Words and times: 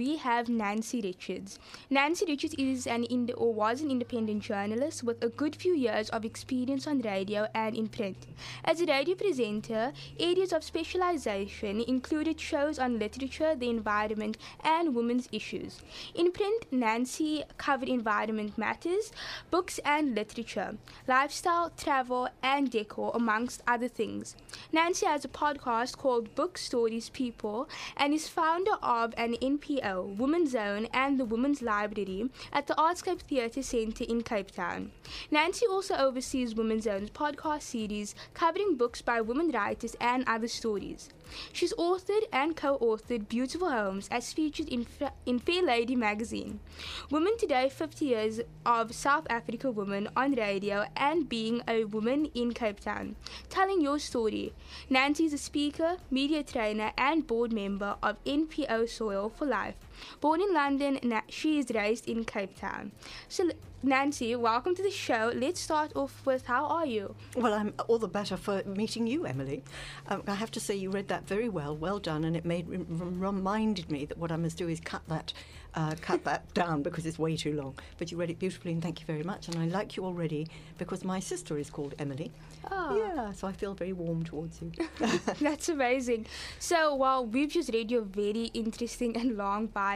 we 0.00 0.16
have 0.16 0.48
Nancy 0.48 1.02
Richards. 1.02 1.58
Nancy 1.90 2.24
Richards 2.26 2.54
is 2.54 2.86
an 2.86 3.04
ind- 3.04 3.34
or 3.36 3.52
was 3.52 3.82
an 3.82 3.90
independent 3.90 4.42
journalist 4.42 5.02
with 5.04 5.22
a 5.22 5.28
good 5.28 5.54
few 5.54 5.74
years 5.74 6.08
of 6.08 6.24
experience 6.24 6.86
on 6.86 7.02
radio 7.02 7.46
and 7.54 7.76
in 7.76 7.86
print. 7.86 8.16
As 8.64 8.80
a 8.80 8.86
radio 8.86 9.14
presenter, 9.14 9.92
areas 10.18 10.54
of 10.54 10.64
specialization 10.64 11.82
included 11.86 12.40
shows 12.40 12.78
on 12.78 12.98
literature, 12.98 13.54
the 13.54 13.68
environment, 13.68 14.38
and 14.64 14.94
women's 14.94 15.28
issues. 15.32 15.82
In 16.14 16.32
print, 16.32 16.64
Nancy 16.70 17.44
covered 17.58 17.90
environment 17.90 18.56
matters, 18.56 19.12
books 19.50 19.78
and 19.84 20.14
literature, 20.14 20.78
lifestyle, 21.06 21.72
travel, 21.76 22.26
and 22.42 22.70
decor, 22.70 23.12
amongst 23.14 23.62
other 23.66 23.88
things. 23.88 24.34
Nancy 24.72 25.04
has 25.04 25.26
a 25.26 25.28
podcast 25.28 25.98
called 25.98 26.34
Book 26.34 26.56
Stories 26.56 27.10
People 27.10 27.68
and 27.98 28.14
is 28.14 28.28
founder 28.28 28.76
of 28.82 29.12
an 29.18 29.34
NPO, 29.34 29.89
Women's 29.98 30.50
Zone, 30.50 30.86
and 30.92 31.18
the 31.18 31.24
Women's 31.24 31.62
Library 31.62 32.30
at 32.52 32.66
the 32.66 32.74
Artscape 32.74 33.20
Theatre 33.20 33.62
Centre 33.62 34.04
in 34.04 34.22
Cape 34.22 34.50
Town. 34.50 34.92
Nancy 35.30 35.66
also 35.66 35.94
oversees 35.96 36.54
Women's 36.54 36.84
Zone's 36.84 37.10
podcast 37.10 37.62
series 37.62 38.14
covering 38.34 38.76
books 38.76 39.02
by 39.02 39.20
women 39.20 39.50
writers 39.50 39.96
and 40.00 40.24
other 40.26 40.48
stories. 40.48 41.08
She's 41.52 41.72
authored 41.74 42.24
and 42.32 42.56
co 42.56 42.78
authored 42.78 43.28
Beautiful 43.28 43.70
Homes 43.70 44.08
as 44.10 44.32
featured 44.32 44.68
in, 44.68 44.86
in 45.26 45.40
Fairlady 45.40 45.96
magazine. 45.96 46.60
Women 47.10 47.36
Today 47.38 47.68
50 47.68 48.04
Years 48.04 48.40
of 48.64 48.94
South 48.94 49.26
Africa 49.30 49.70
Women 49.70 50.08
on 50.16 50.34
Radio 50.34 50.86
and 50.96 51.28
Being 51.28 51.62
a 51.66 51.84
Woman 51.84 52.26
in 52.34 52.52
Cape 52.52 52.80
Town. 52.80 53.16
Telling 53.48 53.80
your 53.80 53.98
story. 53.98 54.52
Nancy 54.88 55.24
is 55.24 55.32
a 55.32 55.38
speaker, 55.38 55.96
media 56.10 56.42
trainer, 56.42 56.92
and 56.96 57.26
board 57.26 57.52
member 57.52 57.96
of 58.02 58.22
NPO 58.24 58.88
Soil 58.88 59.28
for 59.28 59.46
Life. 59.46 59.76
Born 60.20 60.40
in 60.40 60.52
London, 60.52 60.98
she 61.28 61.58
is 61.58 61.70
raised 61.74 62.08
in 62.08 62.24
Cape 62.24 62.58
Town. 62.58 62.92
So, 63.28 63.50
Nancy, 63.82 64.36
welcome 64.36 64.74
to 64.74 64.82
the 64.82 64.90
show. 64.90 65.32
Let's 65.34 65.58
start 65.58 65.92
off 65.96 66.26
with 66.26 66.44
how 66.44 66.66
are 66.66 66.84
you? 66.84 67.14
Well, 67.34 67.54
I'm 67.54 67.72
all 67.88 67.98
the 67.98 68.08
better 68.08 68.36
for 68.36 68.62
meeting 68.64 69.06
you, 69.06 69.24
Emily. 69.24 69.62
Um, 70.08 70.22
I 70.26 70.34
have 70.34 70.50
to 70.50 70.60
say, 70.60 70.76
you 70.76 70.90
read 70.90 71.08
that 71.08 71.26
very 71.26 71.48
well, 71.48 71.74
well 71.74 71.98
done, 71.98 72.24
and 72.24 72.36
it 72.36 72.44
made 72.44 72.66
reminded 72.68 73.90
me 73.90 74.04
that 74.04 74.18
what 74.18 74.30
I 74.30 74.36
must 74.36 74.58
do 74.58 74.68
is 74.68 74.80
cut 74.80 75.00
that, 75.08 75.32
uh, 75.74 75.94
cut 76.02 76.24
that 76.24 76.52
down 76.54 76.82
because 76.82 77.06
it's 77.06 77.18
way 77.18 77.38
too 77.38 77.54
long. 77.54 77.74
But 77.96 78.10
you 78.10 78.18
read 78.18 78.28
it 78.28 78.38
beautifully, 78.38 78.72
and 78.72 78.82
thank 78.82 79.00
you 79.00 79.06
very 79.06 79.22
much. 79.22 79.48
And 79.48 79.56
I 79.56 79.64
like 79.64 79.96
you 79.96 80.04
already 80.04 80.46
because 80.76 81.02
my 81.02 81.18
sister 81.18 81.56
is 81.56 81.70
called 81.70 81.94
Emily. 81.98 82.30
Oh. 82.70 82.98
Yeah, 82.98 83.32
so 83.32 83.48
I 83.48 83.52
feel 83.52 83.72
very 83.72 83.94
warm 83.94 84.24
towards 84.24 84.60
you. 84.60 84.72
That's 85.40 85.70
amazing. 85.70 86.26
So, 86.58 86.94
well, 86.94 87.24
we've 87.24 87.50
just 87.50 87.70
read 87.72 87.90
your 87.90 88.02
very 88.02 88.50
interesting 88.52 89.16
and 89.16 89.38
long 89.38 89.68
bio. 89.68 89.89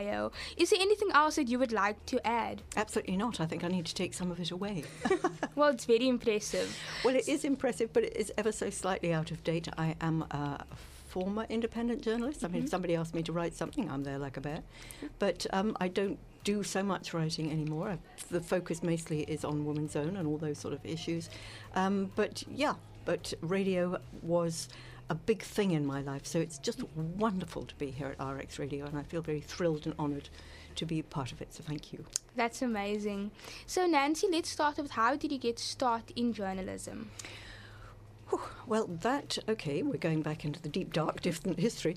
Is 0.56 0.70
there 0.70 0.80
anything 0.80 1.10
else 1.12 1.36
that 1.36 1.48
you 1.48 1.58
would 1.58 1.72
like 1.72 2.04
to 2.06 2.26
add? 2.26 2.62
Absolutely 2.76 3.16
not. 3.16 3.40
I 3.40 3.46
think 3.46 3.64
I 3.64 3.68
need 3.68 3.86
to 3.86 3.94
take 3.94 4.14
some 4.14 4.30
of 4.30 4.40
it 4.40 4.50
away. 4.50 4.84
well, 5.54 5.70
it's 5.70 5.84
very 5.84 6.08
impressive. 6.08 6.76
Well, 7.04 7.14
it 7.14 7.28
is 7.28 7.44
impressive, 7.44 7.92
but 7.92 8.04
it 8.04 8.16
is 8.16 8.32
ever 8.36 8.52
so 8.52 8.70
slightly 8.70 9.12
out 9.12 9.30
of 9.30 9.42
date. 9.44 9.68
I 9.78 9.94
am 10.00 10.22
a 10.30 10.64
former 11.08 11.46
independent 11.48 12.02
journalist. 12.02 12.44
I 12.44 12.48
mean, 12.48 12.56
mm-hmm. 12.56 12.64
if 12.64 12.70
somebody 12.70 12.96
asked 12.96 13.14
me 13.14 13.22
to 13.22 13.32
write 13.32 13.54
something, 13.54 13.90
I'm 13.90 14.02
there 14.02 14.18
like 14.18 14.36
a 14.36 14.40
bear. 14.40 14.62
But 15.18 15.46
um, 15.52 15.76
I 15.80 15.88
don't 15.88 16.18
do 16.42 16.62
so 16.62 16.82
much 16.82 17.14
writing 17.14 17.50
anymore. 17.50 17.98
The 18.30 18.40
focus 18.40 18.82
mostly 18.82 19.22
is 19.22 19.44
on 19.44 19.64
Woman 19.64 19.88
Zone 19.88 20.16
and 20.16 20.26
all 20.26 20.38
those 20.38 20.58
sort 20.58 20.74
of 20.74 20.84
issues. 20.84 21.30
Um, 21.74 22.10
but 22.16 22.42
yeah, 22.50 22.74
but 23.04 23.32
radio 23.42 23.98
was 24.22 24.68
a 25.10 25.14
big 25.14 25.42
thing 25.42 25.72
in 25.72 25.84
my 25.84 26.00
life. 26.00 26.26
So 26.26 26.38
it's 26.38 26.58
just 26.58 26.82
wonderful 26.94 27.64
to 27.64 27.74
be 27.76 27.90
here 27.90 28.14
at 28.18 28.24
RX 28.24 28.58
Radio, 28.58 28.86
and 28.86 28.98
I 28.98 29.02
feel 29.02 29.22
very 29.22 29.40
thrilled 29.40 29.86
and 29.86 29.94
honoured 29.98 30.28
to 30.76 30.86
be 30.86 31.02
part 31.02 31.32
of 31.32 31.40
it. 31.40 31.54
So 31.54 31.62
thank 31.62 31.92
you. 31.92 32.04
That's 32.36 32.62
amazing. 32.62 33.30
So 33.66 33.86
Nancy, 33.86 34.28
let's 34.30 34.48
start 34.48 34.76
with 34.78 34.92
how 34.92 35.16
did 35.16 35.30
you 35.30 35.38
get 35.38 35.58
started 35.58 36.18
in 36.18 36.32
journalism? 36.32 37.10
Well, 38.66 38.86
that, 38.86 39.38
okay, 39.48 39.82
we're 39.82 39.98
going 39.98 40.22
back 40.22 40.44
into 40.44 40.60
the 40.60 40.68
deep, 40.68 40.92
dark, 40.92 41.20
distant 41.20 41.58
history. 41.58 41.96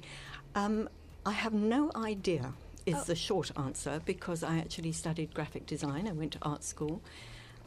Um, 0.55 0.89
I 1.25 1.31
have 1.31 1.53
no 1.53 1.91
idea, 1.95 2.53
is 2.85 2.95
oh. 2.95 3.03
the 3.05 3.15
short 3.15 3.51
answer, 3.57 4.01
because 4.05 4.43
I 4.43 4.57
actually 4.57 4.91
studied 4.91 5.33
graphic 5.33 5.65
design. 5.65 6.07
I 6.07 6.11
went 6.11 6.33
to 6.33 6.39
art 6.41 6.63
school. 6.63 7.01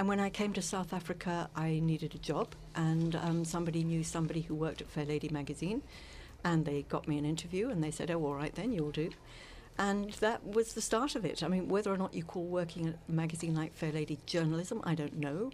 And 0.00 0.08
when 0.08 0.18
I 0.18 0.30
came 0.30 0.54
to 0.54 0.62
South 0.62 0.94
Africa, 0.94 1.50
I 1.54 1.78
needed 1.78 2.14
a 2.14 2.18
job, 2.18 2.54
and 2.74 3.14
um, 3.16 3.44
somebody 3.44 3.84
knew 3.84 4.02
somebody 4.02 4.40
who 4.40 4.54
worked 4.54 4.80
at 4.80 4.90
Fairlady 4.90 5.30
magazine. 5.30 5.82
And 6.42 6.64
they 6.64 6.86
got 6.88 7.06
me 7.06 7.18
an 7.18 7.26
interview, 7.26 7.68
and 7.68 7.84
they 7.84 7.90
said, 7.90 8.10
Oh, 8.10 8.24
all 8.24 8.34
right, 8.34 8.54
then 8.54 8.72
you'll 8.72 8.92
do. 8.92 9.10
And 9.76 10.12
that 10.12 10.42
was 10.42 10.72
the 10.72 10.80
start 10.80 11.16
of 11.16 11.26
it. 11.26 11.42
I 11.42 11.48
mean, 11.48 11.68
whether 11.68 11.92
or 11.92 11.98
not 11.98 12.14
you 12.14 12.24
call 12.24 12.44
working 12.44 12.88
at 12.88 12.94
a 13.10 13.12
magazine 13.12 13.54
like 13.54 13.78
Fairlady 13.78 14.16
journalism, 14.24 14.80
I 14.84 14.94
don't 14.94 15.18
know. 15.18 15.50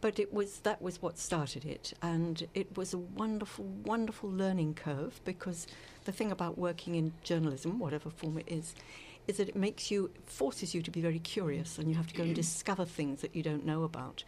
But 0.00 0.20
it 0.20 0.32
was 0.32 0.60
that 0.60 0.80
was 0.80 1.02
what 1.02 1.18
started 1.18 1.64
it, 1.64 1.92
and 2.00 2.46
it 2.54 2.76
was 2.76 2.94
a 2.94 2.98
wonderful, 2.98 3.64
wonderful 3.64 4.30
learning 4.30 4.74
curve. 4.74 5.20
Because 5.24 5.66
the 6.04 6.12
thing 6.12 6.30
about 6.30 6.56
working 6.56 6.94
in 6.94 7.14
journalism, 7.24 7.80
whatever 7.80 8.10
form 8.10 8.38
it 8.38 8.46
is, 8.46 8.76
is 9.28 9.36
that 9.36 9.48
it 9.48 9.54
makes 9.56 9.90
you 9.90 10.10
forces 10.24 10.74
you 10.74 10.82
to 10.82 10.90
be 10.90 11.00
very 11.00 11.20
curious, 11.20 11.78
and 11.78 11.88
you 11.88 11.94
have 11.94 12.08
to 12.08 12.14
go 12.14 12.24
and 12.24 12.34
discover 12.34 12.84
things 12.84 13.20
that 13.20 13.36
you 13.36 13.42
don't 13.42 13.64
know 13.64 13.84
about. 13.84 14.24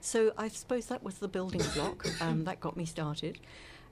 So 0.00 0.32
I 0.36 0.48
suppose 0.48 0.86
that 0.86 1.02
was 1.02 1.18
the 1.18 1.28
building 1.28 1.62
block. 1.74 2.06
Um, 2.20 2.44
that 2.44 2.60
got 2.60 2.76
me 2.76 2.84
started, 2.84 3.38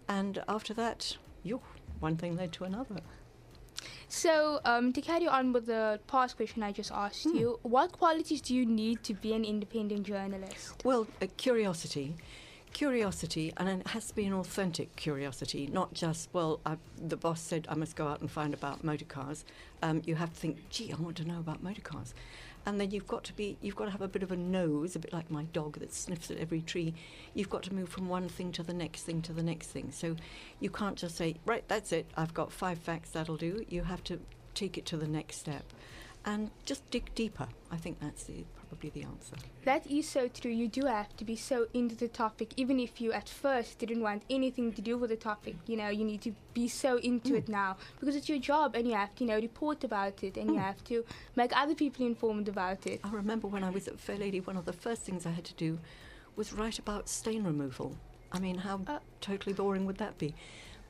and 0.09 0.43
after 0.49 0.75
that, 0.75 1.17
yo, 1.43 1.63
one 2.01 2.17
thing 2.17 2.37
led 2.37 2.53
to 2.55 2.65
another. 2.65 3.01
So, 4.09 4.61
um, 4.65 4.93
to 4.93 5.01
carry 5.01 5.29
on 5.29 5.53
with 5.53 5.67
the 5.67 6.01
past 6.07 6.37
question 6.37 6.63
I 6.63 6.73
just 6.73 6.91
asked 6.91 7.25
hmm. 7.25 7.37
you, 7.37 7.59
what 7.63 7.93
qualities 7.93 8.41
do 8.41 8.55
you 8.55 8.67
need 8.67 9.03
to 9.05 9.15
be 9.15 9.35
an 9.35 9.45
independent 9.45 10.05
journalist? 10.05 10.83
Well, 10.85 11.07
uh, 11.23 11.27
curiosity. 11.37 12.17
Curiosity, 12.73 13.53
and 13.57 13.69
it 13.69 13.87
has 13.89 14.07
to 14.07 14.15
be 14.15 14.25
an 14.25 14.33
authentic 14.33 14.95
curiosity, 14.95 15.69
not 15.73 15.95
just, 15.95 16.29
well, 16.33 16.61
I, 16.65 16.77
the 16.97 17.17
boss 17.17 17.41
said 17.41 17.67
I 17.69 17.75
must 17.75 17.97
go 17.97 18.07
out 18.07 18.21
and 18.21 18.31
find 18.31 18.55
about 18.55 18.85
motor 18.85 19.05
cars. 19.05 19.45
Um, 19.83 20.03
you 20.05 20.15
have 20.15 20.33
to 20.33 20.37
think, 20.37 20.69
gee, 20.71 20.93
I 20.93 20.97
want 20.97 21.17
to 21.17 21.25
know 21.25 21.39
about 21.39 21.63
motor 21.63 21.81
cars. 21.81 22.15
And 22.67 22.81
then 22.81 22.91
you've 22.91 23.07
got 23.07 23.25
to 23.25 23.33
be 23.33 23.57
you've 23.63 23.77
got 23.77 23.87
to 23.87 23.91
have 23.93 24.03
a 24.03 24.09
bit 24.09 24.23
of 24.23 24.31
a 24.31 24.37
nose 24.37 24.95
a 24.95 24.99
bit 24.99 25.13
like 25.13 25.31
my 25.31 25.45
dog 25.45 25.79
that 25.79 25.95
sniffs 25.95 26.31
at 26.31 26.37
every 26.37 26.61
tree. 26.61 26.93
You've 27.33 27.49
got 27.49 27.63
to 27.63 27.73
move 27.73 27.89
from 27.89 28.09
one 28.09 28.29
thing 28.29 28.53
to 28.53 28.63
the 28.63 28.75
next 28.75 29.05
thing 29.05 29.23
to 29.23 29.33
the 29.33 29.43
next 29.43 29.69
thing. 29.69 29.91
So 29.91 30.17
you 30.61 30.69
can't 30.69 30.97
just 30.97 31.17
say 31.17 31.37
right 31.47 31.65
that's 31.67 31.93
it. 31.93 32.05
I've 32.15 32.35
got 32.35 32.53
five 32.53 32.79
facts 32.79 33.11
that'll 33.11 33.39
do. 33.39 33.65
You 33.71 33.85
have 33.85 34.05
to 34.05 34.21
take 34.55 34.77
it 34.77 34.85
to 34.87 34.99
the 34.99 35.09
next 35.09 35.37
step 35.39 35.65
and 36.29 36.51
just 36.67 36.89
dig 36.91 37.15
deeper. 37.15 37.49
I 37.71 37.77
think 37.77 38.01
that's 38.01 38.25
the, 38.25 38.45
probably 38.69 38.91
the 38.91 39.05
answer. 39.05 39.37
That 39.65 39.87
is 39.87 40.07
so 40.07 40.29
true. 40.29 40.51
You 40.51 40.69
do 40.69 40.85
have 40.85 41.17
to 41.17 41.25
be 41.25 41.37
so 41.37 41.69
into 41.73 41.95
the 41.97 42.09
topic, 42.09 42.53
even 42.59 42.79
if 42.79 43.01
you 43.01 43.13
at 43.13 43.31
first 43.31 43.79
didn't 43.79 44.03
want 44.03 44.25
anything 44.29 44.75
to 44.75 44.83
do 44.83 44.99
with 44.99 45.09
the 45.09 45.17
topic. 45.17 45.57
You 45.67 45.79
know, 45.79 45.89
you 45.89 46.05
need 46.05 46.21
to 46.23 46.35
be 46.53 46.69
so 46.69 46.99
into 46.99 47.31
mm. 47.31 47.39
it 47.39 47.49
now 47.49 47.79
because 47.99 48.15
it's 48.15 48.29
your 48.29 48.39
job, 48.39 48.77
and 48.77 48.87
you 48.87 48.95
have 48.95 49.15
to, 49.17 49.25
you 49.25 49.31
know, 49.31 49.37
report 49.37 49.85
about 49.85 50.23
it, 50.23 50.37
and 50.37 50.51
mm. 50.51 50.55
you 50.55 50.59
have 50.59 50.85
to 50.85 51.03
make 51.35 51.57
other 51.57 51.75
people 51.75 52.07
informed 52.07 52.49
about 52.49 52.87
it. 52.87 53.01
I 53.03 53.11
remember 53.11 53.49
when 53.49 53.65
I 53.65 53.71
was 53.71 53.89
at 53.89 53.97
Fairlady, 53.97 54.47
one 54.47 54.59
of 54.59 54.67
the 54.67 54.75
first 54.75 55.03
things 55.03 55.25
I 55.25 55.31
had 55.31 55.47
to 55.47 55.55
do 55.55 55.79
was 56.37 56.53
write 56.53 56.79
about 56.79 57.09
stain 57.09 57.43
removal. 57.43 57.97
I 58.33 58.39
mean, 58.39 58.59
how 58.59 58.83
uh, 58.87 58.99
totally 59.23 59.55
boring 59.55 59.87
would 59.87 59.97
that 59.97 60.19
be? 60.19 60.35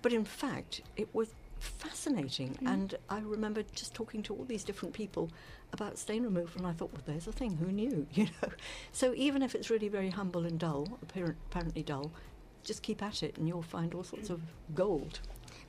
But 0.03 0.13
in 0.13 0.25
fact, 0.25 0.83
it 0.97 1.09
was 1.13 1.29
fascinating. 1.61 2.59
Mm. 2.63 2.73
And 2.73 2.95
I 3.09 3.21
remember 3.21 3.63
just 3.75 3.95
talking 3.95 4.23
to 4.25 4.35
all 4.35 4.45
these 4.45 4.65
different 4.65 4.95
people 4.95 5.31
about 5.73 5.99
stain 5.99 6.25
removal, 6.25 6.59
and 6.59 6.67
I 6.67 6.73
thought, 6.73 6.93
well, 6.93 7.03
there's 7.05 7.27
a 7.27 7.33
thing. 7.33 7.57
Who 7.57 7.73
knew? 7.73 8.07
You 8.15 8.25
know. 8.25 8.51
So 8.93 9.13
even 9.15 9.43
if 9.43 9.55
it's 9.55 9.71
really 9.71 9.89
very 9.89 10.11
humble 10.11 10.45
and 10.45 10.59
dull, 10.59 10.99
apparently 11.03 11.83
dull, 11.83 12.11
just 12.65 12.83
keep 12.83 13.03
at 13.03 13.23
it, 13.23 13.37
and 13.37 13.47
you'll 13.47 13.63
find 13.63 13.95
all 13.95 14.05
sorts 14.05 14.31
of 14.31 14.41
gold. 14.75 15.21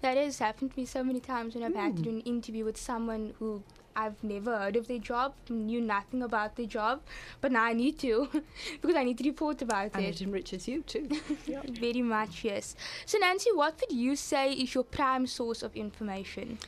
That 0.02 0.18
has 0.18 0.40
happened 0.40 0.72
to 0.74 0.80
me 0.80 0.86
so 0.86 1.04
many 1.04 1.20
times 1.20 1.56
when 1.56 1.64
I've 1.64 1.74
mm. 1.74 1.82
had 1.82 1.98
to 1.98 2.02
do 2.02 2.10
an 2.10 2.22
interview 2.22 2.66
with 2.66 2.78
someone 2.78 3.34
who 3.40 3.64
I've 3.96 4.24
never 4.24 4.58
heard 4.58 4.76
of 4.76 4.88
their 4.88 5.00
job, 5.00 5.34
knew 5.50 5.82
nothing 5.82 6.24
about 6.24 6.56
their 6.56 6.66
job, 6.66 7.02
but 7.42 7.52
now 7.52 7.64
I 7.64 7.74
need 7.74 8.00
to 8.00 8.30
because 8.82 8.96
I 8.96 9.04
need 9.04 9.18
to 9.20 9.24
report 9.24 9.62
about 9.62 9.92
and 9.94 10.04
it. 10.04 10.08
And 10.08 10.16
it 10.16 10.22
enriches 10.22 10.68
you 10.68 10.82
too. 10.84 11.10
Very 11.70 12.02
much, 12.02 12.44
yes. 12.44 12.76
So, 13.06 13.18
Nancy, 13.18 13.52
what 13.54 13.82
would 13.82 13.98
you 13.98 14.16
say 14.16 14.54
is 14.54 14.74
your 14.74 14.84
prime 14.84 15.28
source 15.28 15.64
of 15.64 15.76
information? 15.76 16.60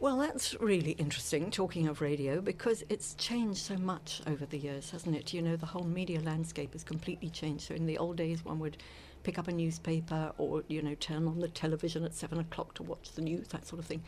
Well, 0.00 0.18
that's 0.18 0.60
really 0.60 0.92
interesting, 0.92 1.50
talking 1.50 1.88
of 1.88 2.00
radio, 2.00 2.40
because 2.40 2.84
it's 2.88 3.14
changed 3.14 3.60
so 3.60 3.76
much 3.76 4.20
over 4.26 4.44
the 4.44 4.58
years, 4.58 4.90
hasn't 4.90 5.16
it? 5.16 5.32
You 5.32 5.40
know, 5.40 5.56
the 5.56 5.66
whole 5.66 5.84
media 5.84 6.20
landscape 6.20 6.72
has 6.72 6.84
completely 6.84 7.30
changed. 7.30 7.68
So, 7.68 7.74
in 7.74 7.86
the 7.86 7.96
old 7.96 8.16
days, 8.16 8.44
one 8.44 8.58
would 8.58 8.76
pick 9.22 9.38
up 9.38 9.48
a 9.48 9.52
newspaper 9.52 10.32
or, 10.36 10.62
you 10.68 10.82
know, 10.82 10.94
turn 10.96 11.26
on 11.26 11.40
the 11.40 11.48
television 11.48 12.04
at 12.04 12.14
seven 12.14 12.38
o'clock 12.38 12.74
to 12.74 12.82
watch 12.82 13.12
the 13.12 13.22
news, 13.22 13.48
that 13.48 13.66
sort 13.66 13.80
of 13.80 13.86
thing. 13.86 14.02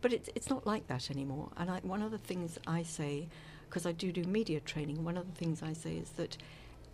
But 0.00 0.12
it's, 0.12 0.30
it's 0.34 0.50
not 0.50 0.66
like 0.66 0.86
that 0.86 1.10
anymore. 1.10 1.50
And 1.56 1.70
I, 1.70 1.80
one 1.82 2.02
of 2.02 2.10
the 2.10 2.18
things 2.18 2.58
I 2.66 2.82
say, 2.82 3.28
because 3.68 3.86
I 3.86 3.92
do 3.92 4.12
do 4.12 4.22
media 4.24 4.60
training, 4.60 5.04
one 5.04 5.16
of 5.16 5.26
the 5.26 5.38
things 5.38 5.62
I 5.62 5.72
say 5.72 5.96
is 5.96 6.10
that 6.10 6.36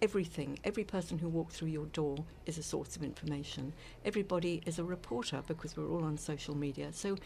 everything, 0.02 0.58
every 0.64 0.84
person 0.84 1.18
who 1.18 1.28
walks 1.28 1.56
through 1.56 1.68
your 1.68 1.86
door 1.86 2.16
is 2.46 2.58
a 2.58 2.62
source 2.62 2.96
of 2.96 3.02
information. 3.02 3.72
Everybody 4.04 4.62
is 4.66 4.78
a 4.78 4.84
reporter 4.84 5.42
because 5.46 5.76
we're 5.76 5.88
all 5.88 6.04
on 6.04 6.18
social 6.18 6.54
media. 6.54 6.92
So 6.92 7.16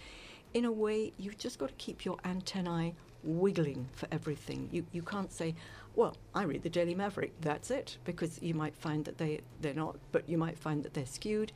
in 0.55 0.65
a 0.65 0.73
way, 0.73 1.13
you've 1.19 1.39
just 1.39 1.59
got 1.59 1.69
to 1.69 1.75
keep 1.75 2.05
your 2.05 2.17
antennae 2.25 2.95
wiggling 3.23 3.89
for 3.93 4.09
everything. 4.13 4.69
You, 4.73 4.87
you 4.93 5.03
can't 5.03 5.33
say, 5.33 5.55
well, 5.95 6.17
I 6.35 6.45
read 6.45 6.63
the 6.63 6.71
Daily 6.71 6.95
Maverick, 6.95 7.33
that's 7.41 7.71
it, 7.71 7.99
because 8.05 8.41
you 8.41 8.55
might 8.55 8.77
find 8.77 9.05
that 9.05 9.19
they, 9.19 9.41
they're 9.61 9.75
not, 9.75 9.97
but 10.13 10.29
you 10.29 10.39
might 10.39 10.59
find 10.59 10.83
that 10.85 10.95
they're 10.95 11.07
skewed. 11.07 11.53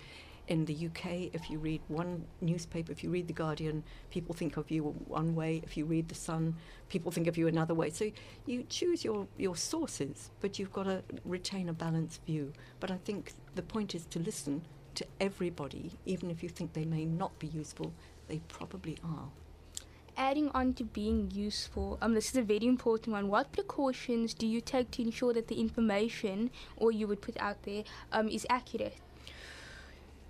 In 0.53 0.67
the 0.67 0.87
UK, 0.89 1.31
if 1.33 1.49
you 1.49 1.59
read 1.59 1.81
one 1.89 2.27
newspaper, 2.43 2.93
if 2.93 3.03
you 3.03 3.09
read 3.09 3.27
The 3.27 3.33
Guardian, 3.33 3.83
people 4.11 4.35
think 4.35 4.59
of 4.59 4.71
you 4.71 4.83
one 4.83 5.35
way. 5.35 5.63
If 5.65 5.79
you 5.79 5.87
read 5.87 6.11
The 6.11 6.15
Sun, 6.15 6.57
people 6.91 7.11
think 7.11 7.27
of 7.27 7.39
you 7.39 7.49
another 7.49 7.73
way. 7.73 7.89
So 7.89 8.11
you 8.45 8.67
choose 8.69 9.03
your, 9.03 9.27
your 9.39 9.57
sources, 9.57 10.31
but 10.43 10.59
you've 10.59 10.71
got 10.71 10.83
to 10.83 11.03
retain 11.25 11.71
a 11.71 11.73
balanced 11.73 12.23
view. 12.27 12.53
But 12.81 12.91
I 12.91 12.99
think 12.99 13.33
the 13.55 13.63
point 13.63 13.95
is 13.95 14.05
to 14.11 14.19
listen 14.19 14.61
to 14.97 15.07
everybody, 15.19 15.93
even 16.05 16.31
if 16.31 16.43
you 16.43 16.51
think 16.51 16.75
they 16.75 16.85
may 16.85 17.07
not 17.07 17.39
be 17.39 17.47
useful, 17.47 17.95
they 18.29 18.43
probably 18.49 18.99
are 19.03 19.31
adding 20.19 20.51
on 20.51 20.75
to 20.75 20.85
being 20.85 21.31
useful, 21.31 21.97
um, 22.03 22.13
this 22.13 22.29
is 22.29 22.37
a 22.37 22.43
very 22.43 22.67
important 22.67 23.15
one. 23.15 23.29
What 23.29 23.51
precautions 23.51 24.35
do 24.35 24.47
you 24.47 24.61
take 24.61 24.91
to 24.91 25.03
ensure 25.03 25.33
that 25.33 25.49
the 25.49 25.59
information 25.59 26.51
or 26.77 26.93
you 26.93 27.07
would 27.07 27.23
put 27.23 27.39
out 27.41 27.63
there 27.63 27.85
um, 28.13 28.29
is 28.29 28.47
accurate? 28.51 28.99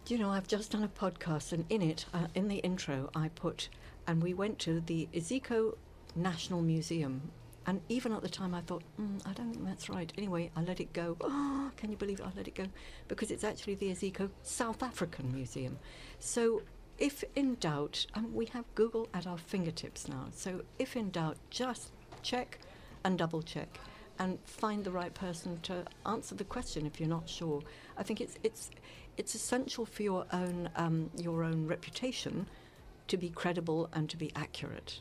You 0.09 0.19
know, 0.19 0.31
I've 0.31 0.49
just 0.49 0.73
done 0.73 0.83
a 0.83 0.89
podcast, 0.89 1.53
and 1.53 1.65
in 1.69 1.81
it, 1.81 2.07
uh, 2.13 2.27
in 2.35 2.49
the 2.49 2.57
intro, 2.57 3.09
I 3.15 3.29
put, 3.29 3.69
and 4.07 4.21
we 4.21 4.35
went 4.35 4.59
to 4.61 4.81
the 4.81 5.09
Iziko 5.15 5.77
National 6.17 6.61
Museum. 6.61 7.31
And 7.67 7.81
even 7.89 8.13
at 8.13 8.21
the 8.21 8.29
time, 8.29 8.53
I 8.53 8.63
thought, 8.63 8.83
mm, 9.01 9.25
I 9.25 9.33
don't 9.33 9.53
think 9.53 9.65
that's 9.65 9.89
right. 9.89 10.13
Anyway, 10.19 10.51
I 10.57 10.63
let 10.63 10.81
it 10.81 10.93
go. 10.93 11.17
Oh, 11.21 11.71
can 11.77 11.91
you 11.93 11.97
believe 11.97 12.19
it? 12.19 12.27
I 12.27 12.33
let 12.37 12.49
it 12.49 12.57
go 12.57 12.67
because 13.07 13.31
it's 13.31 13.45
actually 13.45 13.77
the 13.77 13.91
Iziko 13.91 14.29
South 14.43 14.83
African 14.83 15.33
Museum. 15.33 15.79
So 16.19 16.63
if 16.99 17.23
in 17.37 17.55
doubt, 17.61 18.05
um, 18.15 18.35
we 18.35 18.47
have 18.47 18.65
Google 18.75 19.09
at 19.15 19.29
our 19.29 19.39
fingertips 19.39 20.09
now. 20.09 20.27
So 20.33 20.63
if 20.81 20.97
in 20.97 21.11
doubt, 21.11 21.37
just 21.51 21.93
check 22.23 22.59
and 23.05 23.17
double 23.17 23.43
check 23.43 23.79
and 24.19 24.39
find 24.45 24.85
the 24.85 24.91
right 24.91 25.15
person 25.15 25.59
to 25.63 25.85
answer 26.07 26.35
the 26.35 26.45
question 26.45 26.87
if 26.87 27.01
you're 27.01 27.09
not 27.09 27.29
sure. 27.29 27.63
I 27.97 28.03
think 28.03 28.21
it's 28.21 28.37
it's 28.43 28.71
it's 29.17 29.35
essential 29.35 29.85
for 29.85 30.03
your 30.03 30.27
own 30.33 30.71
um, 30.77 31.11
your 31.17 31.45
own 31.45 31.67
reputation 31.67 32.47
to 33.09 33.17
be 33.17 33.29
credible 33.29 33.89
and 33.93 34.09
to 34.11 34.17
be 34.17 34.31
accurate. 34.35 35.01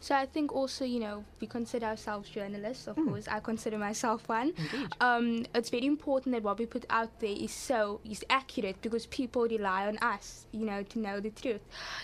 So 0.00 0.14
I 0.14 0.26
think 0.26 0.54
also, 0.54 0.84
you 0.84 1.00
know, 1.00 1.24
we 1.40 1.46
consider 1.46 1.86
ourselves 1.86 2.28
journalists, 2.28 2.86
of 2.88 2.96
mm. 2.96 3.08
course. 3.08 3.26
I 3.26 3.40
consider 3.40 3.78
myself 3.78 4.28
one. 4.28 4.52
Um, 5.00 5.46
it's 5.54 5.70
very 5.70 5.86
important 5.86 6.34
that 6.34 6.42
what 6.42 6.58
we 6.58 6.66
put 6.66 6.84
out 6.90 7.20
there 7.20 7.34
is 7.34 7.52
so 7.52 8.00
is 8.04 8.22
accurate 8.28 8.82
because 8.82 9.06
people 9.06 9.44
rely 9.44 9.86
on 9.86 9.96
us, 9.98 10.46
you 10.52 10.66
know, 10.66 10.82
to 10.82 10.98
know 10.98 11.20
the 11.20 11.30
truth. 11.30 11.62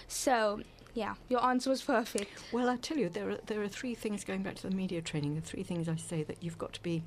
So 0.09 0.62
yeah, 0.94 1.14
your 1.28 1.44
answer 1.44 1.70
was 1.70 1.82
perfect. 1.82 2.31
Well, 2.52 2.69
I 2.69 2.76
tell 2.76 2.96
you, 2.98 3.08
there 3.08 3.31
are 3.31 3.38
there 3.46 3.62
are 3.62 3.69
three 3.69 3.94
things 3.94 4.25
going 4.25 4.42
back 4.42 4.56
to 4.56 4.69
the 4.69 4.75
media 4.75 5.00
training. 5.00 5.34
The 5.34 5.40
three 5.40 5.62
things 5.62 5.88
I 5.88 5.96
say 5.96 6.22
that 6.25 6.42
you've 6.42 6.58
got 6.58 6.72
to 6.75 6.82
be 6.82 7.02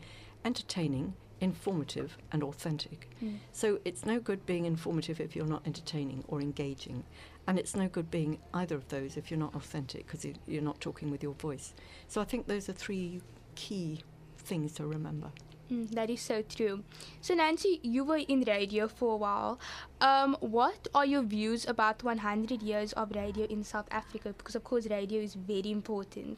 entertaining, 0.46 1.14
informative, 1.42 2.18
and 2.32 2.44
authentic. 2.44 3.10
Mm. 3.24 3.38
So 3.52 3.80
it's 3.86 4.06
no 4.06 4.20
good 4.20 4.46
being 4.46 4.66
informative 4.66 5.20
if 5.20 5.36
you're 5.36 5.46
not 5.46 5.64
entertaining 5.66 6.24
or 6.28 6.42
engaging. 6.42 7.04
And 7.48 7.60
it's 7.60 7.76
no 7.76 7.88
good 7.90 8.10
being 8.10 8.40
either 8.54 8.76
of 8.76 8.88
those 8.88 9.18
if 9.18 9.30
you're 9.30 9.40
not 9.40 9.54
authentic 9.54 10.08
because 10.08 10.26
you're 10.48 10.62
not 10.62 10.80
talking 10.80 11.12
with 11.12 11.22
your 11.22 11.34
voice. 11.34 11.74
So 12.08 12.22
I 12.22 12.24
think 12.24 12.48
those 12.48 12.70
are 12.70 12.74
three 12.74 13.22
key 13.56 14.00
things 14.38 14.74
to 14.74 14.86
remember. 14.86 15.32
Mm, 15.74 15.90
that 15.92 16.10
is 16.10 16.22
so 16.22 16.42
true. 16.44 16.84
So, 17.22 17.34
Nancy, 17.34 17.80
you 17.84 18.04
were 18.04 18.18
in 18.18 18.42
radio 18.42 18.88
for 18.88 19.14
a 19.14 19.18
while. 19.18 19.60
Um, 20.02 20.38
what 20.40 20.88
are 20.94 21.06
your 21.06 21.24
views 21.24 21.66
about 21.68 22.04
100 22.04 22.62
years 22.62 22.94
of 22.94 23.12
radio 23.16 23.46
in 23.46 23.64
South 23.64 23.88
Africa? 23.90 24.36
Because, 24.38 24.56
of 24.56 24.64
course, 24.64 24.88
radio 24.88 25.22
is 25.22 25.34
very 25.34 25.72
important. 25.72 26.38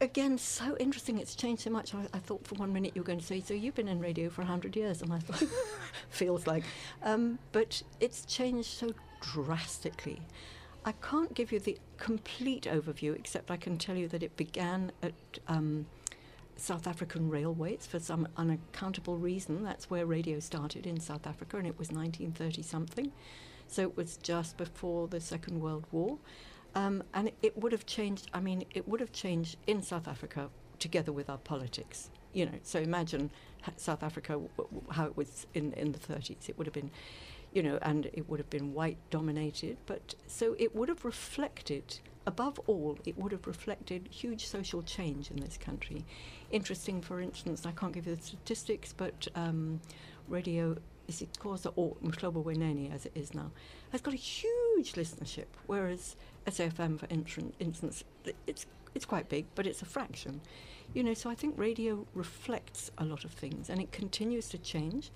Again, 0.00 0.36
so 0.36 0.76
interesting. 0.78 1.18
It's 1.18 1.34
changed 1.34 1.62
so 1.62 1.70
much. 1.70 1.94
I, 1.94 2.06
I, 2.12 2.18
thought 2.18 2.46
for 2.46 2.56
one 2.56 2.72
minute 2.72 2.92
you 2.94 3.02
were 3.02 3.06
going 3.06 3.20
to 3.20 3.24
say, 3.24 3.40
So 3.40 3.54
you've 3.54 3.76
been 3.76 3.88
in 3.88 4.00
radio 4.00 4.28
for 4.28 4.42
100 4.42 4.76
years. 4.76 5.00
And 5.00 5.12
I 5.12 5.20
thought, 5.20 5.48
feels 6.10 6.46
like. 6.46 6.64
Um, 7.02 7.38
but 7.52 7.82
it's 8.00 8.26
changed 8.26 8.68
so 8.68 8.90
drastically. 9.20 10.20
I 10.84 10.92
can't 10.92 11.32
give 11.32 11.52
you 11.52 11.60
the 11.60 11.78
complete 11.96 12.64
overview, 12.64 13.14
except 13.16 13.50
I 13.50 13.56
can 13.56 13.78
tell 13.78 13.96
you 13.96 14.08
that 14.08 14.24
it 14.24 14.36
began 14.36 14.90
at 15.00 15.14
um, 15.46 15.86
South 16.62 16.86
African 16.86 17.28
Railways 17.28 17.88
for 17.88 17.98
some 17.98 18.28
unaccountable 18.36 19.18
reason. 19.18 19.64
That's 19.64 19.90
where 19.90 20.06
radio 20.06 20.38
started 20.38 20.86
in 20.86 21.00
South 21.00 21.26
Africa, 21.26 21.56
and 21.56 21.66
it 21.66 21.76
was 21.76 21.88
1930 21.88 22.62
something. 22.62 23.10
So 23.66 23.82
it 23.82 23.96
was 23.96 24.16
just 24.18 24.56
before 24.56 25.08
the 25.08 25.20
Second 25.20 25.60
World 25.60 25.86
War. 25.90 26.18
Um, 26.76 27.02
and 27.14 27.32
it, 27.42 27.58
would 27.58 27.72
have 27.72 27.84
changed, 27.84 28.30
I 28.32 28.38
mean, 28.38 28.64
it 28.70 28.86
would 28.86 29.00
have 29.00 29.10
changed 29.10 29.56
in 29.66 29.82
South 29.82 30.06
Africa 30.06 30.50
together 30.78 31.10
with 31.10 31.28
our 31.28 31.38
politics. 31.38 32.10
You 32.32 32.46
know, 32.46 32.58
so 32.62 32.78
imagine 32.78 33.32
South 33.76 34.04
Africa, 34.04 34.40
how 34.90 35.06
it 35.06 35.16
was 35.16 35.48
in, 35.54 35.72
in 35.72 35.90
the 35.90 35.98
30s. 35.98 36.48
It 36.48 36.56
would 36.58 36.68
have 36.68 36.74
been 36.74 36.92
you 37.52 37.62
know, 37.62 37.78
and 37.82 38.06
it 38.14 38.30
would 38.30 38.40
have 38.40 38.48
been 38.48 38.72
white 38.72 38.96
dominated. 39.10 39.76
But 39.84 40.14
so 40.26 40.54
it 40.58 40.74
would 40.74 40.88
have 40.88 41.04
reflected, 41.04 41.98
above 42.26 42.58
all, 42.66 42.98
it 43.04 43.18
would 43.18 43.32
have 43.32 43.46
reflected 43.46 44.08
huge 44.10 44.46
social 44.46 44.82
change 44.82 45.30
in 45.30 45.36
this 45.36 45.56
country. 45.56 46.04
Interesting, 46.50 47.00
for 47.00 47.20
instance, 47.20 47.66
I 47.66 47.72
can't 47.72 47.92
give 47.92 48.06
you 48.06 48.16
the 48.16 48.22
statistics, 48.22 48.92
but 48.92 49.28
um, 49.34 49.80
radio 50.28 50.76
isiXhosa 51.08 51.72
or 51.76 51.96
Mhlobo 51.96 52.44
Wenene 52.44 52.92
as 52.94 53.06
it 53.06 53.12
is 53.14 53.34
now 53.34 53.50
has 53.90 54.00
got 54.00 54.14
a 54.14 54.16
huge 54.16 54.92
listenership, 54.92 55.46
whereas 55.66 56.16
SAFM, 56.46 56.98
for 56.98 57.08
instance, 57.58 58.04
it's 58.46 58.66
it's 58.94 59.04
quite 59.06 59.28
big, 59.28 59.46
but 59.54 59.66
it's 59.66 59.80
a 59.82 59.86
fraction. 59.86 60.40
You 60.92 61.02
know, 61.02 61.14
so 61.14 61.30
I 61.30 61.34
think 61.34 61.58
radio 61.58 62.06
reflects 62.14 62.90
a 62.98 63.04
lot 63.04 63.24
of 63.24 63.30
things, 63.30 63.70
and 63.70 63.80
it 63.80 63.90
continues 63.90 64.48
to 64.50 64.58
change. 64.58 65.10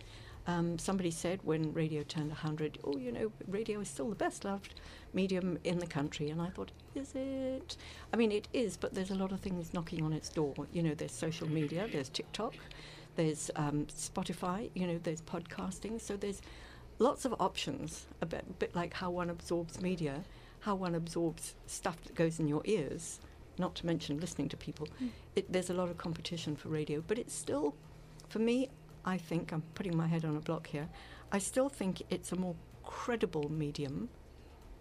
Um, 0.48 0.78
somebody 0.78 1.10
said 1.10 1.40
when 1.42 1.72
radio 1.72 2.02
turned 2.04 2.28
100, 2.28 2.78
oh, 2.84 2.96
you 2.96 3.10
know, 3.10 3.32
radio 3.48 3.80
is 3.80 3.88
still 3.88 4.08
the 4.08 4.14
best 4.14 4.44
loved 4.44 4.74
medium 5.12 5.58
in 5.64 5.78
the 5.78 5.86
country. 5.86 6.30
And 6.30 6.40
I 6.40 6.50
thought, 6.50 6.70
is 6.94 7.12
it? 7.14 7.76
I 8.12 8.16
mean, 8.16 8.30
it 8.30 8.46
is, 8.52 8.76
but 8.76 8.94
there's 8.94 9.10
a 9.10 9.14
lot 9.14 9.32
of 9.32 9.40
things 9.40 9.74
knocking 9.74 10.04
on 10.04 10.12
its 10.12 10.28
door. 10.28 10.54
You 10.72 10.82
know, 10.82 10.94
there's 10.94 11.12
social 11.12 11.48
media, 11.48 11.88
there's 11.90 12.08
TikTok, 12.08 12.54
there's 13.16 13.50
um, 13.56 13.86
Spotify, 13.86 14.70
you 14.74 14.86
know, 14.86 15.00
there's 15.02 15.22
podcasting. 15.22 16.00
So 16.00 16.16
there's 16.16 16.40
lots 16.98 17.24
of 17.24 17.34
options, 17.40 18.06
a 18.20 18.26
bit, 18.26 18.44
a 18.48 18.52
bit 18.52 18.74
like 18.74 18.94
how 18.94 19.10
one 19.10 19.30
absorbs 19.30 19.80
media, 19.80 20.22
how 20.60 20.76
one 20.76 20.94
absorbs 20.94 21.54
stuff 21.66 22.00
that 22.04 22.14
goes 22.14 22.38
in 22.38 22.46
your 22.46 22.62
ears, 22.64 23.20
not 23.58 23.74
to 23.76 23.86
mention 23.86 24.20
listening 24.20 24.48
to 24.50 24.56
people. 24.56 24.88
Mm. 25.02 25.10
It, 25.34 25.52
there's 25.52 25.70
a 25.70 25.74
lot 25.74 25.88
of 25.88 25.98
competition 25.98 26.56
for 26.56 26.68
radio, 26.68 27.02
but 27.06 27.18
it's 27.18 27.34
still, 27.34 27.74
for 28.28 28.38
me, 28.38 28.68
I 29.06 29.16
think, 29.16 29.52
I'm 29.52 29.62
putting 29.74 29.96
my 29.96 30.08
head 30.08 30.24
on 30.24 30.36
a 30.36 30.40
block 30.40 30.66
here, 30.66 30.88
I 31.30 31.38
still 31.38 31.68
think 31.68 32.02
it's 32.10 32.32
a 32.32 32.36
more 32.36 32.56
credible 32.84 33.50
medium 33.50 34.08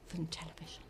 than 0.09 0.25
television. 0.27 0.83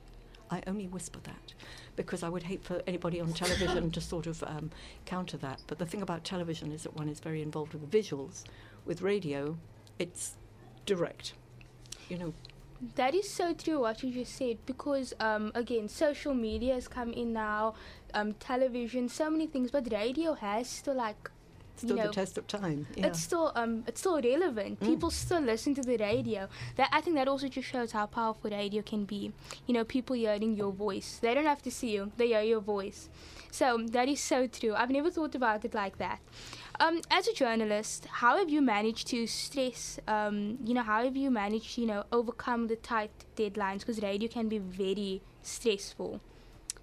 I 0.49 0.61
only 0.67 0.87
whisper 0.87 1.19
that 1.23 1.53
because 1.95 2.23
I 2.23 2.29
would 2.29 2.43
hate 2.43 2.63
for 2.63 2.81
anybody 2.87 3.19
on 3.19 3.33
television 3.33 3.91
to 3.95 4.01
sort 4.01 4.27
of 4.27 4.43
um, 4.43 4.71
counter 5.05 5.37
that. 5.37 5.61
But 5.67 5.79
the 5.79 5.85
thing 5.85 6.01
about 6.01 6.23
television 6.23 6.71
is 6.71 6.83
that 6.83 6.95
one 6.95 7.09
is 7.09 7.19
very 7.19 7.41
involved 7.41 7.73
with 7.73 7.89
the 7.89 7.97
visuals. 7.97 8.43
With 8.85 9.01
radio, 9.01 9.57
it's 9.99 10.35
direct. 10.85 11.33
You 12.09 12.17
know. 12.17 12.33
That 12.95 13.15
is 13.15 13.29
so 13.29 13.53
true 13.53 13.79
what 13.79 14.03
you 14.03 14.11
just 14.11 14.35
said 14.35 14.57
because 14.65 15.13
um, 15.19 15.51
again, 15.55 15.87
social 15.87 16.33
media 16.33 16.75
has 16.75 16.87
come 16.87 17.13
in 17.13 17.33
now, 17.33 17.73
um, 18.13 18.33
television, 18.33 19.09
so 19.09 19.29
many 19.29 19.47
things, 19.47 19.71
but 19.71 19.91
radio 19.91 20.33
has 20.33 20.69
still 20.69 20.95
like 20.95 21.31
still 21.81 21.97
you 21.97 22.03
know, 22.03 22.07
the 22.07 22.13
test 22.13 22.37
of 22.37 22.47
time. 22.47 22.87
Yeah. 22.95 23.07
It's 23.07 23.21
still 23.21 23.51
um, 23.55 23.83
it's 23.87 23.99
still 23.99 24.21
relevant. 24.21 24.79
Mm. 24.79 24.85
People 24.87 25.11
still 25.11 25.41
listen 25.41 25.73
to 25.75 25.81
the 25.81 25.97
radio. 25.97 26.47
That 26.75 26.89
I 26.91 27.01
think 27.01 27.15
that 27.15 27.27
also 27.27 27.47
just 27.47 27.67
shows 27.67 27.91
how 27.91 28.05
powerful 28.05 28.49
radio 28.49 28.81
can 28.81 29.05
be. 29.05 29.31
You 29.67 29.73
know, 29.73 29.83
people 29.83 30.15
hearing 30.15 30.55
your 30.55 30.71
voice. 30.71 31.19
They 31.21 31.33
don't 31.33 31.45
have 31.45 31.61
to 31.63 31.71
see 31.71 31.91
you; 31.95 32.11
they 32.17 32.27
hear 32.27 32.41
your 32.41 32.61
voice. 32.61 33.09
So 33.51 33.77
that 33.91 34.09
is 34.09 34.19
so 34.19 34.47
true. 34.47 34.73
I've 34.75 34.89
never 34.89 35.09
thought 35.09 35.33
about 35.35 35.63
it 35.63 35.73
like 35.73 35.97
that. 35.97 36.19
Um, 36.79 37.01
as 37.09 37.27
a 37.27 37.33
journalist, 37.33 38.05
how 38.05 38.37
have 38.37 38.49
you 38.49 38.61
managed 38.61 39.07
to 39.07 39.25
stress? 39.27 39.97
Um, 40.07 40.57
you 40.65 40.73
know, 40.73 40.83
how 40.83 41.03
have 41.03 41.15
you 41.15 41.31
managed, 41.31 41.77
you 41.77 41.85
know, 41.85 42.03
overcome 42.11 42.67
the 42.67 42.75
tight 42.75 43.11
deadlines? 43.37 43.79
Because 43.79 44.01
radio 44.01 44.27
can 44.27 44.49
be 44.49 44.57
very 44.57 45.21
stressful. 45.41 46.19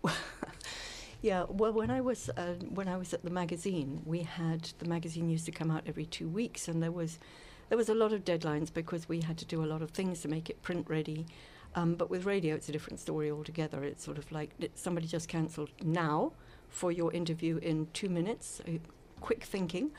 Yeah, 1.23 1.45
well, 1.49 1.73
when 1.73 1.93
I 1.93 2.01
was 2.01 2.31
uh, 2.37 2.55
when 2.75 2.89
I 2.89 2.97
was 2.97 3.15
at 3.15 3.23
the 3.23 3.31
magazine, 3.31 4.03
we 4.05 4.25
had 4.25 4.63
the 4.81 4.89
magazine 4.89 5.31
used 5.31 5.45
to 5.45 5.53
come 5.53 5.71
out 5.71 5.85
every 5.87 6.05
two 6.05 6.29
weeks, 6.29 6.67
and 6.67 6.83
there 6.83 6.91
was 6.91 7.21
there 7.69 7.79
was 7.79 7.89
a 7.89 7.95
lot 7.95 8.13
of 8.13 8.25
deadlines 8.25 8.75
because 8.75 9.09
we 9.09 9.21
had 9.21 9.39
to 9.39 9.45
do 9.45 9.65
a 9.65 9.67
lot 9.67 9.83
of 9.83 9.93
things 9.93 10.21
to 10.23 10.29
make 10.29 10.51
it 10.51 10.61
print 10.63 10.85
ready. 10.91 11.27
Um, 11.77 11.95
but 11.95 12.11
with 12.11 12.27
radio, 12.27 12.57
it's 12.57 12.69
a 12.69 12.73
different 12.73 12.99
story 12.99 13.31
altogether. 13.31 13.85
It's 13.85 14.05
sort 14.05 14.19
of 14.19 14.31
like 14.33 14.51
somebody 14.75 15.07
just 15.07 15.29
cancelled 15.29 15.71
now 15.81 16.33
for 16.69 16.91
your 16.91 17.13
interview 17.13 17.59
in 17.59 17.87
two 17.93 18.09
minutes. 18.09 18.61
Quick 19.21 19.45
thinking. 19.45 19.93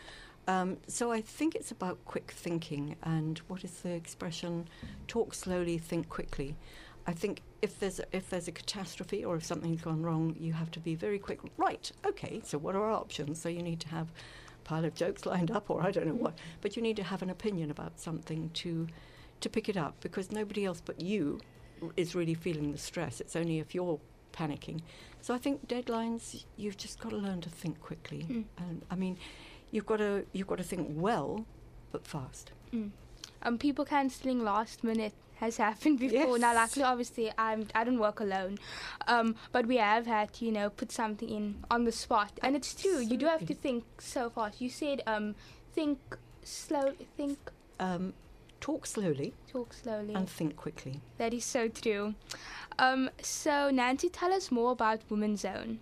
Um, 0.48 0.77
so 0.88 1.10
I 1.12 1.22
think 1.22 1.56
it's 1.56 1.72
about 1.72 2.03
quick 2.03 2.32
thinking 2.36 2.98
and 3.01 3.39
what 3.48 3.63
is 3.63 3.72
the 3.80 3.92
expression? 3.92 4.68
Talk 5.08 5.34
slowly, 5.34 5.77
think 5.77 6.10
quickly. 6.10 6.58
I 7.08 7.13
think 7.13 7.42
if 7.63 7.79
there's 7.79 8.00
a, 8.00 8.05
if 8.12 8.29
there's 8.29 8.50
a 8.50 8.51
catastrophe 8.51 9.24
or 9.24 9.38
if 9.38 9.46
something's 9.46 9.82
gone 9.82 10.03
wrong, 10.03 10.36
you 10.38 10.51
have 10.51 10.70
to 10.72 10.82
be 10.82 10.96
very 10.96 11.17
quick. 11.17 11.39
Right, 11.55 11.89
okay. 12.05 12.41
So 12.43 12.58
what 12.58 12.75
are 12.75 12.84
our 12.84 12.91
options? 12.91 13.41
So 13.41 13.48
you 13.48 13.63
need 13.63 13.79
to 13.79 13.88
have 13.88 14.10
a 14.10 14.63
pile 14.65 14.84
of 14.84 14.93
jokes 14.93 15.25
lined 15.34 15.50
up, 15.50 15.70
or 15.70 15.82
I 15.82 15.89
don't 15.89 16.05
know 16.05 16.13
what. 16.13 16.38
But 16.60 16.75
you 16.75 16.82
need 16.82 16.98
to 16.98 17.03
have 17.03 17.22
an 17.22 17.29
opinion 17.29 17.72
about 17.72 18.00
something 18.00 18.50
to 18.55 18.88
to 19.39 19.50
pick 19.50 19.70
it 19.70 19.77
up 19.77 19.96
because 20.01 20.32
nobody 20.32 20.65
else 20.65 20.82
but 20.84 21.01
you 21.01 21.39
is 21.98 22.15
really 22.15 22.34
feeling 22.34 22.72
the 22.74 22.77
stress. 22.77 23.20
It's 23.22 23.36
only 23.36 23.60
if 23.60 23.74
you're 23.74 24.00
panicking. 24.34 24.82
So 25.22 25.34
I 25.34 25.38
think 25.38 25.65
deadlines. 25.65 26.43
You've 26.58 26.77
just 26.77 27.00
got 27.00 27.12
to 27.12 27.17
learn 27.17 27.39
to 27.41 27.50
think 27.50 27.79
quickly. 27.79 28.25
Mm. 28.29 28.43
And 28.58 28.82
I 28.91 28.96
mean, 28.96 29.17
you've 29.72 29.86
got 29.86 29.98
to 29.98 30.25
you've 30.34 30.48
got 30.48 30.58
to 30.58 30.65
think 30.65 30.89
well, 30.91 31.46
but 31.93 32.05
fast. 32.05 32.51
Mm. 32.74 32.89
Um, 33.41 33.58
people 33.58 33.86
cancelling 33.86 34.43
last 34.43 34.84
minute 34.84 35.13
has 35.44 35.58
happened 35.58 36.00
before. 36.06 36.38
Now, 36.40 36.54
luckily, 36.56 36.84
obviously, 36.84 37.32
I'm 37.38 37.68
I 37.76 37.84
don't 37.84 38.00
work 38.00 38.20
alone, 38.20 38.58
um, 39.08 39.36
but 39.52 39.66
we 39.68 39.78
have 39.78 40.06
had 40.08 40.34
to, 40.36 40.46
you 40.46 40.52
know 40.52 40.70
put 40.70 40.92
something 40.92 41.30
in 41.30 41.46
on 41.70 41.84
the 41.86 41.92
spot, 41.92 42.32
and 42.42 42.56
it's 42.56 42.74
true. 42.74 43.00
You 43.00 43.18
do 43.18 43.26
have 43.28 43.46
to 43.48 43.54
think 43.54 43.84
so 44.00 44.30
fast. 44.30 44.62
You 44.62 44.70
said 44.70 45.02
um, 45.08 45.36
think 45.74 46.00
slow, 46.44 46.94
think 47.18 47.38
Um, 47.80 48.14
talk 48.66 48.86
slowly 48.86 49.34
talk 49.52 49.74
slowly. 49.74 50.14
and 50.18 50.30
think 50.30 50.56
quickly. 50.56 50.94
that 51.18 51.34
is 51.34 51.44
so 51.46 51.68
true. 51.68 52.14
Um, 52.80 53.10
so 53.22 53.70
Nancy, 53.72 54.10
tell 54.10 54.32
us 54.34 54.52
more 54.52 54.72
about 54.72 55.02
Women's 55.10 55.42
Zone. 55.42 55.80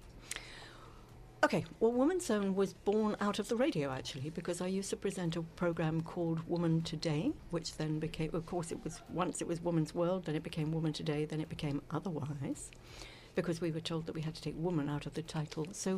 Okay, 1.44 1.66
well, 1.80 1.92
Woman's 1.92 2.28
Zone 2.28 2.54
was 2.54 2.74
born 2.74 3.16
out 3.20 3.40
of 3.40 3.50
the 3.50 3.56
radio 3.56 3.90
actually, 3.90 4.30
because 4.30 4.62
I 4.62 4.68
used 4.68 4.92
to 4.92 4.96
present 4.96 5.36
a 5.36 5.42
program 5.42 6.02
called 6.02 6.48
Woman 6.48 6.84
Today, 6.84 7.32
which 7.50 7.78
then 7.78 7.98
became, 7.98 8.30
of 8.36 8.46
course, 8.46 8.72
it 8.72 8.84
was 8.84 9.02
once 9.10 9.42
it 9.42 9.48
was 9.48 9.60
Woman's 9.60 9.96
World, 9.96 10.26
then 10.26 10.36
it 10.36 10.44
became 10.44 10.72
Woman 10.72 10.94
Today, 10.94 11.26
then 11.26 11.42
it 11.42 11.50
became 11.50 11.82
Otherwise, 11.90 12.70
because 13.34 13.60
we 13.60 13.72
were 13.72 13.80
told 13.80 14.06
that 14.06 14.14
we 14.14 14.22
had 14.22 14.36
to 14.36 14.42
take 14.42 14.54
woman 14.56 14.88
out 14.88 15.08
of 15.08 15.16
the 15.16 15.24
title. 15.24 15.66
So, 15.72 15.98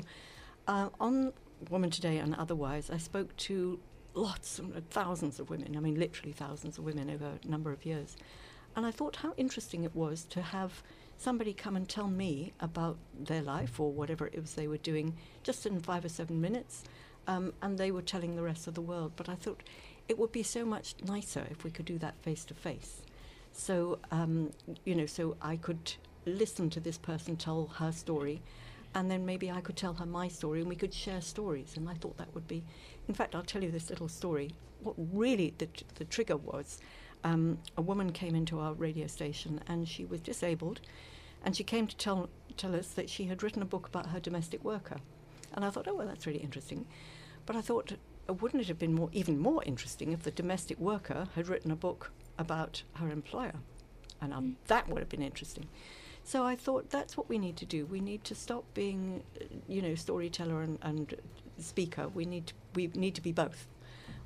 uh, 0.65 0.87
on 1.01 1.33
Woman 1.69 1.89
Today 1.89 2.19
and 2.19 2.33
Otherwise, 2.35 2.89
I 2.89 2.97
spoke 2.97 3.35
to 3.35 3.81
lots 4.13 4.59
and 4.59 4.89
thousands 4.91 5.41
of 5.41 5.49
women. 5.49 5.75
I 5.75 5.81
mean, 5.81 5.99
literally 5.99 6.31
thousands 6.31 6.77
of 6.77 6.85
women 6.85 7.09
over 7.09 7.31
a 7.43 7.47
number 7.49 7.73
of 7.73 7.85
years, 7.85 8.15
and 8.77 8.85
I 8.85 8.91
thought 8.91 9.17
how 9.17 9.33
interesting 9.35 9.83
it 9.83 9.93
was 9.93 10.23
to 10.29 10.41
have 10.41 10.83
somebody 11.17 11.53
come 11.53 11.75
and 11.75 11.87
tell 11.87 12.07
me 12.07 12.53
about 12.59 12.97
their 13.17 13.41
life 13.41 13.79
or 13.79 13.91
whatever 13.91 14.27
it 14.27 14.41
was 14.41 14.53
they 14.53 14.67
were 14.67 14.77
doing 14.77 15.15
just 15.43 15.65
in 15.65 15.79
five 15.79 16.03
or 16.05 16.09
seven 16.09 16.41
minutes, 16.41 16.83
um, 17.27 17.53
and 17.61 17.77
they 17.77 17.91
were 17.91 18.01
telling 18.01 18.35
the 18.35 18.43
rest 18.43 18.67
of 18.67 18.73
the 18.73 18.81
world. 18.81 19.13
But 19.15 19.29
I 19.29 19.35
thought 19.35 19.63
it 20.09 20.17
would 20.19 20.31
be 20.31 20.43
so 20.43 20.65
much 20.65 20.95
nicer 21.05 21.45
if 21.49 21.63
we 21.63 21.71
could 21.71 21.85
do 21.85 21.97
that 21.99 22.15
face 22.21 22.43
to 22.45 22.53
face. 22.53 23.01
So, 23.51 23.99
um, 24.11 24.51
you 24.83 24.95
know, 24.95 25.05
so 25.05 25.37
I 25.41 25.55
could 25.55 25.93
listen 26.25 26.69
to 26.71 26.79
this 26.79 26.97
person 26.97 27.35
tell 27.35 27.67
her 27.75 27.91
story, 27.91 28.41
and 28.95 29.09
then 29.09 29.25
maybe 29.25 29.49
I 29.51 29.61
could 29.61 29.77
tell 29.77 29.93
her 29.93 30.05
my 30.05 30.27
story, 30.27 30.59
and 30.59 30.69
we 30.69 30.75
could 30.75 30.93
share 30.93 31.21
stories. 31.21 31.77
And 31.77 31.87
I 31.89 31.93
thought 31.93 32.17
that 32.17 32.33
would 32.33 32.47
be, 32.47 32.63
in 33.07 33.13
fact, 33.13 33.35
I'll 33.35 33.43
tell 33.43 33.63
you 33.63 33.71
this 33.71 33.89
little 33.89 34.09
story. 34.09 34.51
What 34.81 34.95
really 34.97 35.53
the, 35.57 35.67
the 35.95 36.05
trigger 36.05 36.35
was, 36.35 36.79
um, 37.23 37.57
a 37.77 37.81
woman 37.81 38.11
came 38.11 38.35
into 38.35 38.59
our 38.59 38.73
radio 38.73 39.07
station, 39.07 39.61
and 39.67 39.87
she 39.87 40.05
was 40.05 40.21
disabled, 40.21 40.81
and 41.43 41.55
she 41.55 41.63
came 41.63 41.87
to 41.87 41.95
tell 41.95 42.29
tell 42.55 42.75
us 42.75 42.89
that 42.89 43.09
she 43.09 43.25
had 43.25 43.41
written 43.41 43.61
a 43.61 43.65
book 43.65 43.87
about 43.87 44.07
her 44.07 44.19
domestic 44.19 44.63
worker. 44.63 44.97
And 45.53 45.65
I 45.65 45.69
thought, 45.69 45.87
oh 45.87 45.95
well, 45.95 46.07
that's 46.07 46.27
really 46.27 46.39
interesting. 46.39 46.85
But 47.45 47.55
I 47.55 47.61
thought, 47.61 47.93
uh, 48.29 48.33
wouldn't 48.33 48.61
it 48.61 48.67
have 48.67 48.79
been 48.79 48.93
more 48.93 49.09
even 49.11 49.39
more 49.39 49.63
interesting 49.63 50.11
if 50.11 50.23
the 50.23 50.31
domestic 50.31 50.79
worker 50.79 51.27
had 51.35 51.47
written 51.47 51.71
a 51.71 51.75
book 51.75 52.11
about 52.37 52.83
her 52.93 53.09
employer? 53.09 53.55
And 54.21 54.33
um, 54.33 54.57
that 54.67 54.87
would 54.87 54.99
have 54.99 55.09
been 55.09 55.21
interesting. 55.21 55.67
So 56.23 56.43
I 56.43 56.55
thought 56.55 56.89
that's 56.89 57.17
what 57.17 57.27
we 57.27 57.37
need 57.37 57.57
to 57.57 57.65
do. 57.65 57.85
We 57.85 57.99
need 57.99 58.23
to 58.25 58.35
stop 58.35 58.63
being, 58.73 59.23
uh, 59.39 59.45
you 59.67 59.81
know, 59.81 59.95
storyteller 59.95 60.61
and, 60.61 60.79
and 60.81 61.13
speaker. 61.57 62.07
We 62.07 62.25
need 62.25 62.47
to, 62.47 62.53
we 62.75 62.87
need 62.87 63.15
to 63.15 63.21
be 63.21 63.33
both. 63.33 63.67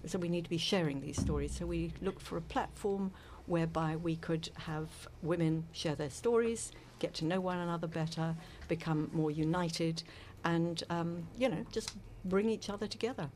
So 0.07 0.19
we 0.19 0.29
need 0.29 0.43
to 0.45 0.49
be 0.49 0.57
sharing 0.57 1.01
these 1.01 1.19
stories. 1.19 1.53
So 1.57 1.65
we 1.65 1.93
looked 2.01 2.21
for 2.21 2.37
a 2.37 2.41
platform 2.41 3.11
whereby 3.45 3.95
we 3.95 4.15
could 4.15 4.49
have 4.55 4.89
women 5.21 5.65
share 5.71 5.95
their 5.95 6.09
stories, 6.09 6.71
get 6.99 7.13
to 7.15 7.25
know 7.25 7.39
one 7.39 7.57
another 7.57 7.87
better, 7.87 8.35
become 8.67 9.09
more 9.13 9.31
united, 9.31 10.03
and 10.43 10.83
um, 10.89 11.27
you 11.37 11.49
know 11.49 11.65
just 11.71 11.95
bring 12.25 12.49
each 12.49 12.69
other 12.69 12.87
together. 12.87 13.29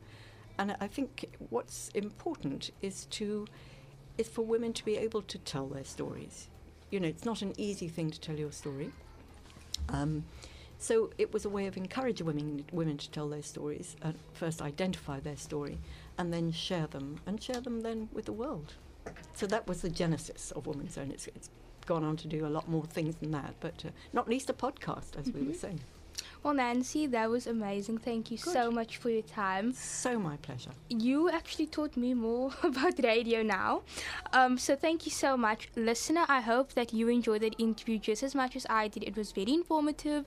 And 0.58 0.76
I 0.80 0.86
think 0.86 1.36
what's 1.50 1.88
important 1.94 2.70
is 2.82 3.06
to 3.06 3.46
is 4.18 4.28
for 4.28 4.42
women 4.42 4.72
to 4.74 4.84
be 4.84 4.96
able 4.96 5.22
to 5.22 5.38
tell 5.38 5.66
their 5.66 5.84
stories. 5.84 6.48
You 6.90 7.00
know, 7.00 7.08
it's 7.08 7.24
not 7.24 7.40
an 7.40 7.54
easy 7.56 7.88
thing 7.88 8.10
to 8.10 8.20
tell 8.20 8.38
your 8.38 8.52
story. 8.52 8.92
Um, 9.88 10.24
so 10.82 11.10
it 11.16 11.32
was 11.32 11.44
a 11.44 11.48
way 11.48 11.66
of 11.66 11.76
encouraging 11.76 12.26
women, 12.26 12.64
women 12.72 12.96
to 12.98 13.10
tell 13.10 13.28
their 13.28 13.42
stories, 13.42 13.94
uh, 14.02 14.12
first 14.34 14.60
identify 14.60 15.20
their 15.20 15.36
story, 15.36 15.78
and 16.18 16.32
then 16.32 16.50
share 16.52 16.88
them, 16.88 17.20
and 17.26 17.42
share 17.42 17.60
them 17.60 17.80
then 17.82 18.08
with 18.12 18.24
the 18.26 18.32
world. 18.32 18.74
So 19.34 19.46
that 19.46 19.66
was 19.68 19.82
the 19.82 19.90
genesis 19.90 20.50
of 20.56 20.66
Women's 20.66 20.94
Zone. 20.94 21.10
It's, 21.12 21.28
it's 21.28 21.50
gone 21.86 22.04
on 22.04 22.16
to 22.18 22.26
do 22.28 22.46
a 22.46 22.52
lot 22.56 22.68
more 22.68 22.84
things 22.84 23.14
than 23.16 23.30
that, 23.32 23.54
but 23.60 23.84
uh, 23.86 23.90
not 24.12 24.28
least 24.28 24.50
a 24.50 24.54
podcast, 24.54 25.16
as 25.18 25.26
we 25.32 25.40
were 25.42 25.52
Mhm. 25.52 25.56
saying. 25.64 25.80
Well, 26.42 26.54
Nancy, 26.54 27.06
that 27.06 27.30
was 27.30 27.46
amazing. 27.46 27.98
Thank 27.98 28.30
you 28.32 28.36
so 28.36 28.62
much 28.78 28.96
for 28.96 29.10
your 29.10 29.22
time. 29.22 29.72
So 29.74 30.18
my 30.18 30.36
pleasure. 30.46 30.72
You 30.88 31.30
actually 31.30 31.68
taught 31.68 31.96
me 31.96 32.10
more 32.14 32.50
about 32.70 32.94
radio 33.02 33.42
now. 33.44 33.70
Um, 34.32 34.58
so 34.58 34.74
thank 34.74 34.98
you 35.06 35.12
so 35.12 35.36
much, 35.36 35.60
listener. 35.76 36.24
I 36.28 36.40
hope 36.40 36.68
that 36.78 36.92
you 36.92 37.04
enjoyed 37.08 37.42
that 37.42 37.54
interview 37.58 37.96
just 37.98 38.22
as 38.24 38.34
much 38.34 38.56
as 38.56 38.66
I 38.68 38.88
did. 38.88 39.02
It 39.04 39.16
was 39.16 39.28
very 39.40 39.52
informative, 39.60 40.20